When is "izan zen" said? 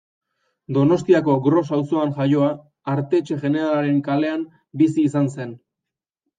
5.13-5.57